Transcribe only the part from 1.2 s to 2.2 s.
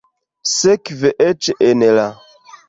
eĉ en la.